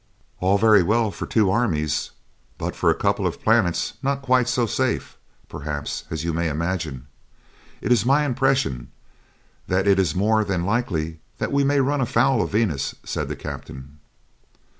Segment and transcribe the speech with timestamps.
[0.39, 2.09] "All very well for two armies,
[2.57, 5.15] but for a couple of planets not quite so safe,
[5.47, 7.05] perhaps, as you may imagine.
[7.81, 8.89] It is my impression
[9.67, 11.19] that it is more than likely
[11.51, 13.99] we may run foul of Venus," said the captain.